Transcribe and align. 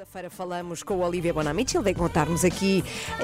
Segunda-feira 0.00 0.30
falamos 0.30 0.82
com 0.82 0.94
o 0.94 1.06
Olivia 1.06 1.30
Bonamici, 1.30 1.76
ele 1.76 1.84
vem 1.84 1.92
contar-nos 1.92 2.42
aqui 2.42 2.82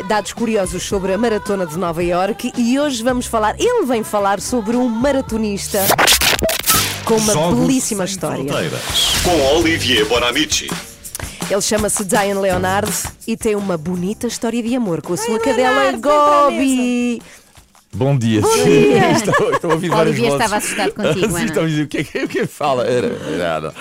dados 0.09 0.35
curiosos 0.35 0.83
sobre 0.83 1.15
a 1.15 1.17
Maratona 1.17 1.67
de 1.67 1.79
Nova 1.79 2.05
Iorque 2.05 2.52
e 2.55 2.79
hoje 2.79 3.02
vamos 3.02 3.25
falar, 3.25 3.59
ele 3.59 3.87
vem 3.87 4.04
falar 4.04 4.43
sobre 4.43 4.76
um 4.76 4.86
maratonista 4.86 5.78
com 7.06 7.16
uma 7.16 7.32
Jogos 7.32 7.60
belíssima 7.60 8.06
Sem 8.06 8.12
história. 8.12 8.44
Fronteiras, 8.44 8.82
Com 9.24 9.56
Olivier 9.56 10.04
Bonamici. 10.06 10.68
Ele 11.50 11.62
chama-se 11.62 12.04
Diane 12.04 12.34
Leonard 12.34 12.93
e 13.27 13.38
tem 13.38 13.56
uma 13.56 13.79
bonita 13.79 14.27
história 14.27 14.62
de 14.62 14.77
amor 14.77 15.00
com 15.00 15.14
a 15.14 15.16
sua 15.16 15.38
Leonard, 15.38 15.50
cadela 15.50 15.88
a 15.88 15.93
Gobi. 15.93 17.22
Bom 17.95 18.18
dia. 18.18 18.43
dia. 18.43 19.12
estou, 19.16 19.50
estou 19.50 19.70
a 19.70 19.74
ouvir 19.74 19.88
várias 19.88 20.18
vozes. 20.18 20.34
estava 20.34 20.56
assustado 20.56 20.93
contigo, 20.93 21.29
Sim, 21.32 21.36
Ana. 21.36 21.45
estão 21.46 21.62
a 21.62 21.66
dizer, 21.66 21.82
o 21.84 21.88
que 21.88 21.98
é 21.98 22.04
que, 22.04 22.18
o 22.24 22.29
que 22.29 22.38
é 22.40 22.43
que 22.43 22.46
fala? 22.46 22.84
Era, 22.84 23.06
era 23.06 23.38
nada. 23.38 23.74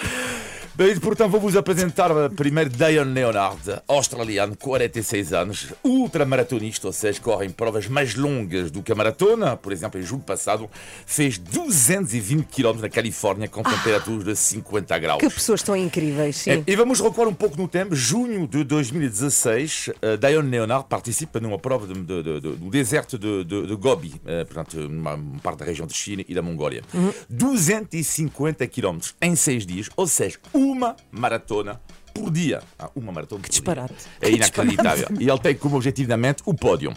Bem, 0.78 1.00
portanto, 1.00 1.32
vou-vos 1.32 1.56
apresentar 1.56 2.10
primeiro 2.32 2.70
Diane 2.70 3.10
Leonard, 3.14 3.62
australiano, 3.88 4.58
46 4.58 5.32
anos, 5.32 5.68
ultramaratonista, 5.82 6.88
ou 6.88 6.92
seja, 6.92 7.18
corre 7.22 7.46
em 7.46 7.50
provas 7.50 7.88
mais 7.88 8.14
longas 8.14 8.70
do 8.72 8.84
que 8.84 8.92
a 8.92 8.96
maratona. 8.96 9.56
Por 9.56 9.72
exemplo, 9.72 9.98
em 10.02 10.04
julho 10.04 10.22
passado, 10.24 10.70
fez 11.06 11.38
220 11.38 12.44
km 12.48 12.82
na 12.82 12.90
Califórnia 12.90 13.48
com 13.48 13.64
temperaturas 13.64 14.26
de 14.26 14.36
50 14.36 15.00
graus. 15.00 15.20
Que 15.22 15.30
pessoas 15.30 15.64
tão 15.64 15.78
incríveis, 15.78 16.36
sim. 16.36 16.62
E 16.68 16.76
vamos 16.76 17.00
recuar 17.00 17.30
um 17.30 17.34
pouco 17.34 17.56
no 17.56 17.70
tempo. 17.70 17.96
Junho 17.96 18.46
de 18.46 18.66
2016, 18.66 19.88
uh, 19.88 20.18
Diane 20.20 20.50
Leonard 20.50 20.88
participa 20.90 21.40
numa 21.40 21.58
prova 21.58 21.88
de- 21.88 21.94
de- 22.04 22.24
de- 22.24 22.40
do 22.58 22.70
deserto 22.70 23.18
de, 23.18 23.76
Gobi, 23.78 24.10
uh, 24.26 24.46
portanto, 24.46 24.78
uma, 24.88 25.18
parte 25.42 25.60
da 25.60 25.66
região 25.66 25.88
de 25.88 25.94
China 25.94 26.22
e 26.28 26.36
da 26.36 26.42
Mongólia. 26.42 26.84
250 27.30 28.68
km 28.68 29.00
em 29.22 29.38
seis 29.38 29.66
dias, 29.66 29.90
ou 29.96 30.06
seja, 30.06 30.38
uma 30.66 30.96
maratona 31.12 31.80
por 32.14 32.32
dia. 32.32 32.62
Ah, 32.80 32.90
uma 32.96 33.12
maratona 33.12 33.42
por 33.42 33.50
disparate. 33.50 33.94
dia. 33.94 34.30
É 34.30 34.32
inacreditável. 34.32 35.08
e 35.20 35.30
ele 35.30 35.40
tem 35.40 35.54
como 35.56 35.76
objetivo 35.76 36.10
na 36.10 36.18
mente 36.18 36.42
o 36.46 36.54
pódio. 36.54 36.94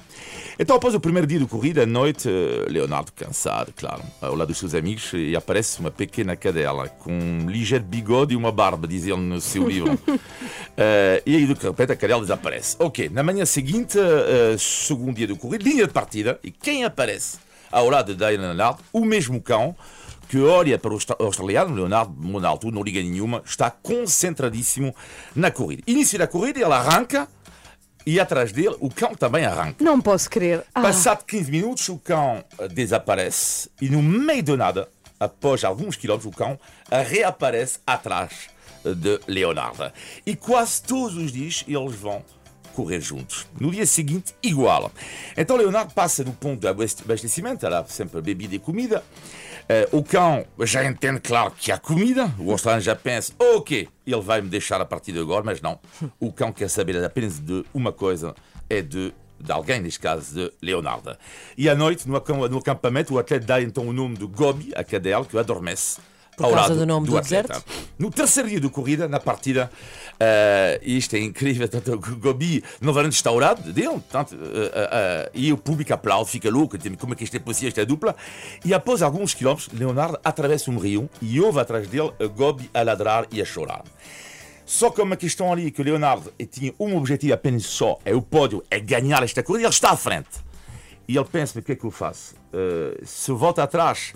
Então, 0.59 0.77
após 0.77 0.95
o 0.95 1.01
primeiro 1.01 1.27
dia 1.27 1.39
de 1.39 1.47
corrida, 1.47 1.83
à 1.83 1.87
noite, 1.87 2.29
eh, 2.29 2.67
Leonardo, 2.69 3.13
cansado, 3.13 3.73
claro, 3.77 4.03
ao 4.21 4.35
lado 4.35 4.49
dos 4.49 4.59
seus 4.59 4.75
amigos, 4.75 5.13
e 5.13 5.37
aparece 5.37 5.79
uma 5.79 5.91
pequena 5.91 6.35
cadela 6.35 6.89
com 6.89 7.13
um 7.13 7.49
ligeiro 7.49 7.85
bigode 7.85 8.35
e 8.35 8.37
uma 8.37 8.51
barba, 8.51 8.87
diz 8.87 9.07
ele 9.07 9.17
no 9.17 9.41
seu 9.41 9.69
livro. 9.69 9.99
Eh, 10.81 11.23
e 11.27 11.35
aí, 11.35 11.45
de 11.45 11.55
repente, 11.55 11.91
a 11.91 11.97
cadela 11.97 12.21
desaparece. 12.21 12.77
Ok, 12.79 13.09
na 13.09 13.21
manhã 13.25 13.45
seguinte, 13.45 13.99
eh, 13.99 14.55
segundo 14.57 15.17
dia 15.17 15.27
de 15.27 15.35
corrida, 15.35 15.65
linha 15.65 15.89
de 15.89 15.93
partida, 15.93 16.39
e 16.41 16.53
quem 16.53 16.85
aparece 16.85 17.39
ao 17.73 17.91
lado 17.91 18.15
de 18.15 18.25
Leonardo? 18.25 18.79
O 18.93 19.05
mesmo 19.05 19.43
cão 19.43 19.75
que 20.29 20.39
olha 20.41 20.79
para 20.79 20.91
o 20.91 20.95
austra- 20.95 21.17
australiano, 21.19 21.75
Leonardo, 21.75 22.15
na 22.41 22.49
altura, 22.49 22.75
não 22.75 22.83
liga 22.83 23.01
nenhuma, 23.01 23.43
está 23.45 23.71
concentradíssimo 23.71 24.95
na 25.35 25.51
corrida. 25.51 25.83
Início 25.87 26.19
da 26.19 26.27
corrida, 26.27 26.61
ele 26.61 26.73
arranca 26.73 27.27
e 28.07 28.19
atrás 28.21 28.53
dele 28.53 28.77
o 28.81 28.91
cão 28.91 29.15
também 29.15 29.45
arranca. 29.45 29.83
Não 29.83 30.01
posso 30.01 30.29
crer. 30.31 30.65
Ah, 30.75 30.83
Passado 30.83 31.25
15 31.25 31.51
minutos, 31.51 31.89
o 31.89 31.99
cão 31.99 32.45
eh, 32.59 32.69
desaparece 32.69 33.71
e 33.81 33.89
no 33.89 34.03
meio 34.03 34.43
de 34.43 34.57
nada, 34.57 34.89
após 35.21 35.65
alguns 35.65 35.97
quilómetros, 35.97 36.33
o 36.33 36.37
cão 36.37 36.59
eh, 36.91 37.03
reaparece 37.03 37.79
atrás 37.87 38.49
eh, 38.85 38.95
de 38.95 39.21
Leonardo. 39.27 39.91
E 40.27 40.35
quase 40.37 40.83
todos 40.83 41.17
os 41.17 41.33
dias 41.33 41.65
eles 41.67 41.95
vão 41.97 42.25
correr 42.75 43.01
juntos. 43.01 43.47
No 43.61 43.71
dia 43.73 43.85
seguinte, 43.87 44.35
igual. 44.43 44.93
Então 45.37 45.57
Leonardo 45.57 45.93
passa 45.93 46.23
no 46.23 46.33
ponto 46.33 46.61
de 46.61 46.69
abastec- 46.69 47.05
abastecimento, 47.05 47.67
lá 47.69 47.85
sempre 47.89 48.21
bebida 48.21 48.55
e 48.55 48.59
comida. 48.59 49.03
Eh, 49.69 49.89
o 49.93 50.03
cão 50.03 50.47
já 50.61 50.85
entende, 50.85 51.21
claro, 51.21 51.51
que 51.51 51.71
há 51.71 51.79
comida. 51.79 52.33
O 52.39 52.51
australiano 52.53 52.83
já 52.83 52.97
pensa, 52.97 53.33
ok, 53.39 53.89
ele 54.07 54.21
vai 54.23 54.41
me 54.41 54.49
deixar 54.49 54.81
a 54.81 54.85
partir 54.85 55.13
de 55.13 55.19
agora, 55.19 55.45
mas 55.45 55.61
não. 55.61 55.79
O 56.19 56.33
cão 56.33 56.53
quer 56.53 56.69
saber 56.71 57.05
apenas 57.05 57.39
de 57.39 57.65
uma 57.75 57.93
coisa, 57.93 58.35
é 58.69 58.81
de 58.81 59.13
de 59.41 59.53
alguém, 59.53 59.81
neste 59.81 60.01
caso 60.01 60.35
de 60.35 60.53
Leonardo. 60.61 61.17
E 61.57 61.69
à 61.69 61.75
noite, 61.75 62.09
no 62.09 62.17
acampamento, 62.17 63.15
o 63.15 63.19
atleta 63.21 63.47
dá 63.47 63.63
então 63.63 63.87
o 63.87 63.93
nome 63.93 64.17
de 64.17 64.27
Gobi, 64.27 64.73
a 64.75 64.83
cadela, 64.83 65.25
que 65.25 65.39
adormece. 65.39 66.01
Por 66.39 66.47
ao 66.47 66.53
causa 66.53 66.69
lado 66.69 66.79
do 66.79 66.87
nome 66.87 67.07
do 67.07 67.19
atleta. 67.19 67.49
deserto? 67.49 67.65
No 67.99 68.11
terceiro 68.11 68.49
dia 68.49 68.61
de 68.61 68.69
corrida, 68.69 69.09
na 69.09 69.19
partida, 69.19 69.71
eh, 70.21 70.81
isto 70.83 71.17
é 71.17 71.19
incrível, 71.19 71.67
tanto, 71.69 71.93
o 71.93 71.99
Gobi 71.99 72.63
novamente 72.81 73.21
lado 73.29 73.73
dele, 73.73 74.01
tanto, 74.11 74.35
eh, 74.35 74.71
eh, 74.75 75.31
e 75.35 75.53
o 75.53 75.59
público 75.59 75.93
aplaude, 75.93 76.31
fica 76.31 76.49
louco, 76.51 76.77
como 76.99 77.13
é 77.13 77.17
que 77.17 77.25
isto 77.25 77.37
é 77.37 77.41
possível, 77.41 77.69
esta 77.69 77.85
dupla? 77.85 78.15
E 78.65 78.73
após 78.73 79.03
alguns 79.03 79.35
quilómetros, 79.35 79.69
Leonardo 79.73 80.19
atravessa 80.23 80.71
um 80.71 80.79
rio 80.79 81.11
e 81.21 81.41
ouve 81.41 81.61
atrás 81.61 81.89
dele 81.89 82.13
a 82.21 82.27
Gobi 82.27 82.71
a 82.73 82.83
ladrar 82.83 83.27
e 83.33 83.43
a 83.43 83.45
chorar. 83.45 83.83
Só 84.65 84.91
que 84.91 85.01
há 85.01 85.05
uma 85.05 85.17
questão 85.17 85.53
ali 85.53 85.71
que 85.71 85.81
o 85.81 85.85
Leonardo 85.85 86.33
tinha 86.51 86.73
um 86.79 86.97
objetivo 86.97 87.33
apenas 87.33 87.65
só, 87.65 87.99
é 88.05 88.15
o 88.15 88.23
pódio, 88.23 88.63
é 88.71 88.79
ganhar 88.79 89.23
esta 89.23 89.43
corrida, 89.43 89.65
ele 89.65 89.75
está 89.75 89.91
à 89.91 89.97
frente. 89.97 90.47
E 91.09 91.17
ele 91.17 91.25
pensa, 91.25 91.59
o 91.59 91.63
que 91.63 91.73
é 91.73 91.75
que 91.75 91.85
eu 91.85 91.91
faço? 91.91 92.35
Eh, 92.53 93.01
se 93.03 93.31
eu 93.31 93.37
volto 93.39 93.61
atrás, 93.61 94.13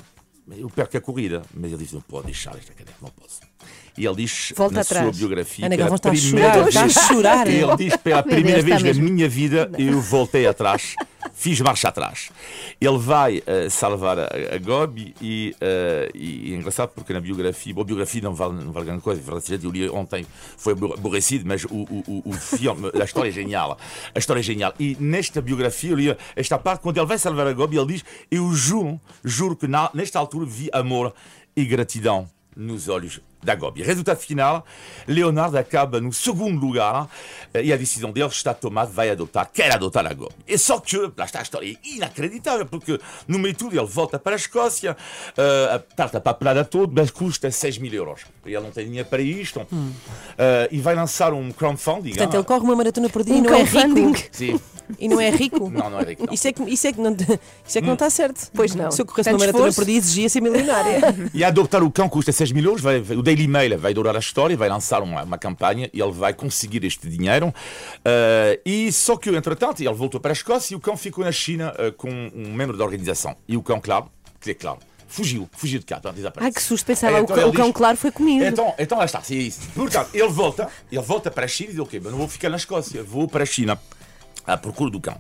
eu 0.51 0.69
perco 0.69 0.97
a 0.97 1.01
corrida. 1.01 1.43
Mas 1.55 1.73
ele 1.73 1.83
diz, 1.83 1.93
não 1.93 2.01
pode 2.01 2.27
deixar 2.27 2.57
esta 2.57 2.73
cadeira, 2.73 2.99
não 3.01 3.11
posso. 3.11 3.41
E 3.97 4.07
ele 4.07 4.17
diz 4.17 4.53
Volta 4.57 4.75
na 4.77 4.81
atrás. 4.81 5.05
sua 5.05 5.19
biografia 5.19 5.67
Ana 5.67 5.77
que 5.77 5.83
pela 5.83 5.95
está 5.97 6.09
a 6.09 6.13
primeira 6.13 6.49
chorar, 6.53 6.69
está 6.69 6.81
a 6.81 6.83
vez- 6.85 6.95
chorar. 6.95 7.47
Ele 7.53 7.77
diz 7.77 7.97
pela 7.97 8.23
primeira 8.23 8.63
vez 8.63 8.83
mesmo. 8.83 9.05
minha 9.05 9.29
vida 9.29 9.71
eu 9.79 10.01
voltei 10.01 10.47
atrás, 10.47 10.95
fiz 11.34 11.60
marcha 11.60 11.88
atrás. 11.88 12.31
Ele 12.81 12.98
vai 12.98 13.43
eh, 13.47 13.69
salvar 13.69 14.19
a, 14.19 14.25
a 14.54 14.59
Gobi 14.59 15.15
e, 15.20 15.54
eh, 15.60 16.10
e 16.15 16.53
é 16.53 16.56
engraçado 16.56 16.91
porque 16.94 17.12
na 17.12 17.20
biografia, 17.20 17.72
bom, 17.75 17.81
a 17.81 17.84
biografia 17.84 18.20
não 18.22 18.34
vale, 18.34 18.62
não 18.65 18.72
vale 18.72 18.87
grande 18.87 19.03
coisa, 19.03 19.20
verdade 19.20 19.65
eu 19.65 19.70
li 19.70 19.88
ontem, 19.88 20.26
foi 20.56 20.72
abor- 20.75 20.94
aborrecido, 20.94 21.44
mas 21.47 21.65
o, 21.65 21.69
o- 21.70 22.22
o 22.26 22.32
filme, 22.32 22.91
a 23.00 23.04
história 23.04 23.28
é 23.28 23.32
genial. 23.32 23.78
A 24.15 24.19
história 24.19 24.41
é 24.41 24.43
genial. 24.43 24.75
E 24.78 24.97
nesta 25.00 25.41
biografia, 25.41 25.91
eu 25.91 25.97
li 25.97 26.16
esta 26.37 26.59
parte, 26.59 26.81
quando 26.82 26.97
ele 26.98 27.06
vai 27.06 27.19
salvar 27.19 27.47
a 27.47 27.53
Gobi, 27.53 27.76
ele 27.76 27.94
diz: 27.94 28.04
Eu 28.31 28.53
juro, 28.53 29.00
juro 29.25 29.56
que 29.56 29.66
na- 29.66 29.91
nesta 29.94 30.19
altura 30.19 30.47
vi 30.47 30.69
amor 30.72 31.12
e 31.56 31.64
gratidão 31.64 32.28
nos 32.56 32.88
olhos 32.88 33.20
da 33.43 33.55
Gobi. 33.55 33.83
Resultado 33.83 34.19
final, 34.19 34.65
Leonardo 35.07 35.57
acaba 35.59 36.01
no 36.01 36.13
segundo 36.13 36.65
lugar 36.65 37.09
e 37.63 37.73
a 37.73 37.77
decisão 37.77 38.11
dele 38.13 38.29
está 38.29 38.55
tomada, 38.55 38.91
vai 38.91 39.11
adotar, 39.11 39.51
quer 39.53 39.73
adotar 39.73 40.07
a 40.07 40.15
Gobi. 40.15 40.35
E 40.47 40.57
só 40.57 40.79
que, 40.79 40.97
lá 41.17 41.25
está 41.25 41.41
a 41.41 41.43
história, 41.43 41.71
é 41.73 41.89
inacreditável, 41.89 42.67
porque 42.67 42.99
no 43.27 43.39
meio 43.39 43.53
de 43.55 43.59
tudo 43.59 43.77
ele 43.79 43.87
volta 43.87 44.19
para 44.19 44.33
a 44.35 44.37
Escócia, 44.37 44.97
eh, 45.37 45.69
a 45.75 45.79
tarta 45.79 46.21
papelada 46.21 46.65
toda, 46.65 46.93
mas 47.01 47.11
custa 47.11 47.51
6 47.51 47.79
mil 47.79 47.93
euros. 47.93 48.21
E 48.47 48.51
ele 48.55 48.61
não 48.65 48.71
tem 48.71 48.87
dinheiro 48.87 49.09
para 49.09 49.23
isto. 49.23 49.67
Eh, 50.39 50.69
e 50.73 50.81
vai 50.81 50.95
lançar 50.95 51.33
um 51.33 51.51
crowdfunding. 51.53 52.11
Portanto, 52.11 52.35
ah, 52.35 52.37
ele 52.39 52.45
corre 52.45 52.61
uma 52.61 52.77
maratona 52.77 53.09
por 53.09 53.25
dia 53.25 53.35
Um 53.35 53.39
e 53.39 53.41
não 53.43 53.55
é 53.55 53.63
rico. 53.63 54.19
Sim, 54.33 54.61
E 54.99 55.09
não 55.09 55.21
é 55.21 55.31
rico. 55.31 55.71
não, 55.71 55.91
não 55.91 56.01
é 56.01 56.05
rico. 56.05 56.27
não. 56.27 56.33
Isso 56.33 56.49
é 56.49 56.53
que, 56.53 56.63
isso 56.65 56.87
é 56.87 56.93
que, 56.93 57.01
não, 57.01 57.13
isso 57.13 57.79
é 57.79 57.81
que 57.81 57.87
não 57.87 57.95
está 57.95 58.09
certo. 58.11 58.51
Pois 58.55 58.75
não. 58.75 58.91
Se 58.91 59.01
eu 59.03 59.07
corresse 59.07 59.31
uma 59.31 59.39
maratona 59.39 59.73
por 59.73 59.85
dia, 59.85 59.97
exigia 59.99 60.29
ser 60.29 60.41
milionária. 60.41 61.01
E 61.35 61.43
adoptar 61.45 61.83
o 61.83 61.91
cão 61.91 62.09
custa 62.09 62.31
6 62.33 62.53
mil 62.53 62.65
euros. 62.65 62.81
Vai, 62.83 63.01
vai- 63.01 63.17
o 63.17 63.23
Daily 63.34 63.48
Mail 63.48 63.78
vai 63.78 63.93
adorar 63.93 64.15
a 64.15 64.19
história, 64.19 64.56
vai 64.56 64.69
lançar 64.69 65.03
uma, 65.03 65.22
uma 65.22 65.38
campanha 65.38 65.88
e 65.93 66.00
ele 66.00 66.12
vai 66.12 66.34
conseguir 66.34 66.84
este 66.84 67.09
dinheiro. 67.09 67.53
Eh, 68.04 68.60
e 68.65 68.93
só 68.93 69.16
que, 69.16 69.31
entretanto, 69.31 69.81
ele 69.81 69.93
voltou 69.94 70.20
para 70.20 70.32
a 70.32 70.34
Escócia 70.34 70.75
e 70.75 70.76
o 70.76 70.81
cão 70.81 70.97
ficou 70.97 71.25
na 71.25 71.32
China 71.32 71.75
eh, 71.78 71.91
com 71.91 72.09
um 72.10 72.53
membro 72.53 72.76
da 72.76 72.84
organização. 72.84 73.37
E 73.48 73.56
o 73.56 73.62
cão, 73.62 73.81
claro, 73.81 74.10
que 74.41 74.50
é 74.50 74.54
claro, 74.54 74.78
fugiu, 75.09 75.48
fugiu 75.53 75.78
de 75.81 75.87
cá, 75.87 75.98
desaparece. 75.98 76.38
Ai, 76.41 76.53
que 76.53 76.62
susto, 76.62 76.84
pensava, 76.87 77.12
Então 77.20 77.25
o, 77.25 77.28
cão- 77.28 77.38
ele 77.38 77.47
o 77.47 77.53
cão 77.53 77.66
diz- 77.66 77.75
claro 77.75 77.97
foi 77.97 78.10
comido. 78.10 78.44
Então, 78.44 78.75
então 78.78 78.98
lá 78.98 79.04
está, 79.04 79.22
sim, 79.22 79.37
é 79.38 79.43
isso. 79.43 79.60
Portanto, 79.75 80.10
ele 80.12 80.28
volta, 80.28 80.69
ele 80.91 81.03
volta 81.03 81.31
para 81.31 81.44
a 81.44 81.49
China 81.49 81.70
e 81.70 81.72
diz, 81.72 81.81
ok, 81.82 82.00
mas 82.03 82.12
não 82.12 82.19
vou 82.19 82.28
ficar 82.28 82.49
na 82.50 82.56
Escócia, 82.56 83.03
vou 83.03 83.26
para 83.28 83.43
a 83.43 83.47
China. 83.47 83.78
À 84.47 84.57
procura 84.57 84.91
do 84.91 85.01
cão. 85.01 85.17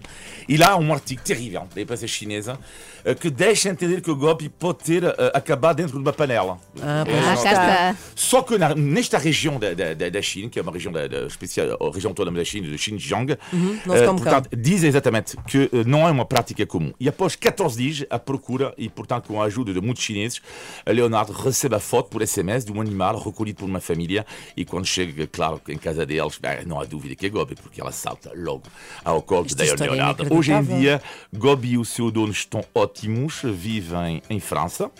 E 0.48 0.56
lá 0.56 0.70
há 0.70 0.76
um 0.76 0.92
artigo 0.92 1.22
terrível 1.22 1.68
da 1.74 1.80
imprensa 1.80 2.06
chinesa 2.08 2.58
eh, 3.04 3.14
que 3.14 3.30
deixa 3.30 3.68
entender 3.68 4.00
que 4.00 4.10
o 4.10 4.16
golpe 4.16 4.48
pode 4.48 4.78
ter 4.78 5.04
eh, 5.04 5.14
acabado 5.32 5.76
dentro 5.76 5.92
de 5.92 5.98
uma 5.98 6.12
panela. 6.12 6.58
Ah, 6.80 7.04
É, 7.06 7.18
Ah, 7.18 7.34
não- 7.36 7.42
cá 7.42 7.50
está. 7.52 7.96
só 8.16 8.42
que 8.42 8.58
na- 8.58 8.74
nesta 8.74 9.18
região 9.18 9.58
da, 9.60 9.74
da, 9.74 9.94
da- 10.08 10.22
China, 10.22 10.48
que 10.48 10.58
é 10.58 10.62
uma 10.62 10.72
região 10.72 10.92
da, 10.92 11.06
da 11.06 11.20
especial, 11.26 11.76
a 11.80 11.94
região 11.94 12.12
toda 12.14 12.30
da 12.30 12.44
China, 12.44 12.68
de 12.68 12.76
Xinjiang, 12.78 13.36
Uhum, 13.52 13.78
portanto, 14.16 14.48
diz 14.56 14.82
exatamente 14.82 15.36
que 15.46 15.64
eh, 15.72 15.84
não 15.86 16.06
é 16.06 16.10
uma 16.10 16.24
prática 16.24 16.64
comum. 16.66 16.92
E 16.98 17.08
após 17.08 17.36
14 17.36 17.76
dias, 17.76 18.06
a 18.10 18.18
procura, 18.18 18.74
e 18.76 18.88
portanto 18.88 19.26
com 19.28 19.40
a 19.40 19.44
ajuda 19.46 19.72
de 19.72 19.80
muitos 19.80 20.02
chineses, 20.02 20.40
a 20.84 20.90
Leonardo 20.90 21.32
recebe 21.32 21.74
a 21.76 21.80
foto 21.80 22.08
por 22.10 22.22
SMS 22.26 22.64
de 22.64 22.72
um 22.72 22.80
animal 22.80 23.18
recolhido 23.18 23.58
por 23.60 23.66
uma 23.66 23.80
família 23.80 24.24
e 24.56 24.64
quando 24.64 24.86
chega, 24.86 25.26
claro, 25.26 25.60
em 25.68 25.78
casa 25.78 26.04
deles, 26.04 26.40
não 26.66 26.80
há 26.80 26.84
dúvida 26.84 27.14
que 27.14 27.26
é 27.26 27.28
Gobi, 27.28 27.54
porque 27.54 27.80
ela 27.80 27.92
salta 27.92 28.32
logo 28.34 28.62
ao 29.12 29.44
de 29.44 29.62
Esta 29.62 29.84
é 29.84 29.90
Leonardo. 29.90 30.34
Hoje 30.34 30.52
em 30.52 30.62
dia, 30.62 31.02
Gobi 31.32 31.72
e 31.72 31.78
o 31.78 31.84
seu 31.84 32.10
dono 32.10 32.32
estão 32.32 32.64
ótimos, 32.74 33.40
vivem 33.44 34.22
em 34.30 34.40
França. 34.40 34.90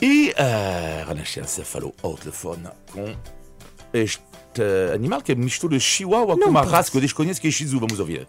E 0.00 0.34
a 0.36 1.04
Renascença 1.08 1.64
falou 1.64 1.94
ao 2.02 2.14
telefone 2.14 2.68
com 2.92 3.14
este 3.92 4.22
animal 4.94 5.22
que 5.22 5.32
é 5.32 5.34
mistura 5.34 5.78
de 5.78 5.82
chihuahua 5.82 6.36
com 6.36 6.48
uma 6.48 6.62
raça 6.62 6.90
que 6.90 6.96
eu 6.96 7.00
desconheço 7.00 7.40
que 7.40 7.48
é 7.48 7.50
Shih 7.50 7.64
Tzu. 7.66 7.80
Vamos 7.80 7.98
ouvir. 7.98 8.28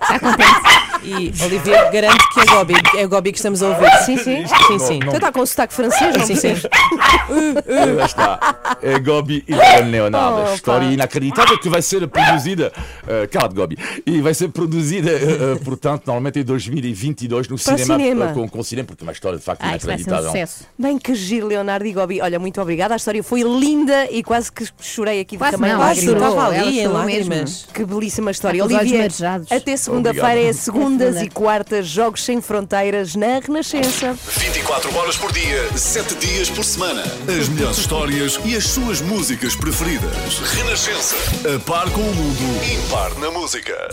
Está 0.00 0.18
contente? 0.20 0.79
E 1.02 1.32
Olivier 1.44 1.90
garante 1.92 2.28
que 2.34 2.40
é 2.40 2.44
Gobi, 2.46 2.74
é 2.96 3.06
Gobi 3.06 3.32
que 3.32 3.38
estamos 3.38 3.62
a 3.62 3.68
ouvir. 3.68 3.90
Sim, 4.04 4.16
sim. 4.16 4.44
Sim, 4.46 4.78
sim. 4.78 4.96
Então 4.96 5.14
está 5.14 5.32
com 5.32 5.40
o 5.40 5.46
sotaque 5.46 5.72
francês, 5.74 6.14
não 6.16 6.26
Sim, 6.26 6.36
sim. 6.36 6.54
Lá 7.96 8.04
está. 8.06 8.78
É 8.82 8.98
Gobi 8.98 9.44
e 9.46 9.54
Leon 9.54 9.90
Leonardo. 9.90 10.50
Oh, 10.50 10.54
História 10.54 10.86
inacreditável 10.86 11.58
que 11.58 11.68
vai 11.68 11.82
ser 11.82 12.06
produzida. 12.08 12.72
Uh, 13.04 13.28
cara 13.30 13.48
de 13.48 13.54
Gobi. 13.54 13.78
E 14.06 14.20
vai 14.20 14.34
ser 14.34 14.48
produzida, 14.48 15.10
uh, 15.10 15.64
portanto, 15.64 16.02
normalmente 16.06 16.40
em 16.40 16.44
2022 16.44 17.48
no 17.48 17.58
Para 17.58 17.78
cinema. 17.78 17.98
cinema. 17.98 18.30
uh, 18.30 18.34
com, 18.34 18.48
com 18.48 18.58
o 18.60 18.64
cinema, 18.64 18.86
porque 18.86 19.02
é 19.02 19.06
uma 19.06 19.12
história 19.12 19.38
de 19.38 19.44
facto 19.44 19.60
isso 19.62 19.70
vai 19.70 19.78
ser 19.80 19.86
um 19.86 19.90
inacreditável. 19.92 20.26
sucesso. 20.30 20.64
Bem 20.78 20.98
que 20.98 21.14
giro, 21.14 21.46
Leonardo 21.46 21.86
e 21.86 21.92
Gobi. 21.92 22.20
Olha, 22.20 22.38
muito 22.38 22.60
obrigada. 22.60 22.94
A 22.94 22.96
história 22.96 23.22
foi 23.22 23.42
linda 23.42 24.10
e 24.10 24.22
quase 24.22 24.50
que 24.52 24.66
chorei 24.80 25.20
aqui 25.20 25.36
Quase 25.36 25.56
também 25.56 25.72
não, 25.72 25.78
Quase 25.78 26.06
Lágrimas. 26.06 26.30
estava 26.30 26.54
Ela 26.54 26.66
ali 26.66 26.78
em 26.78 26.82
chorou 26.82 26.98
lágrimas. 26.98 27.68
Que 27.72 27.84
belíssima 27.84 28.30
história. 28.30 28.64
Olivia, 28.64 29.08
até 29.50 29.76
segunda-feira 29.76 30.28
é 30.28 30.34
Obrigado. 30.40 30.54
Segundas 30.90 31.22
e 31.22 31.28
quartas, 31.28 31.86
Jogos 31.86 32.24
Sem 32.24 32.40
Fronteiras 32.40 33.14
na 33.14 33.38
Renascença. 33.38 34.16
24 34.38 34.96
horas 34.96 35.16
por 35.16 35.32
dia, 35.32 35.70
7 35.76 36.14
dias 36.16 36.50
por 36.50 36.64
semana. 36.64 37.02
As 37.28 37.48
melhores 37.48 37.78
histórias 37.78 38.40
e 38.44 38.56
as 38.56 38.64
suas 38.64 39.00
músicas 39.00 39.54
preferidas. 39.54 40.38
Renascença. 40.54 41.14
A 41.54 41.60
par 41.60 41.88
com 41.90 42.00
o 42.00 42.14
mundo, 42.14 42.64
impar 42.86 43.14
na 43.20 43.30
música. 43.30 43.88